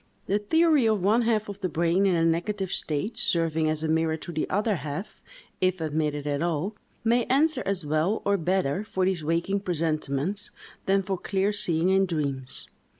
[0.25, 3.87] The theory of one half of the brain in a negative state, serving as a
[3.87, 5.21] mirror to the other half,
[5.61, 10.49] if admitted at all, may answer as well, or better, for these waking presentiments,
[10.87, 12.67] than for clear seeing in dreams.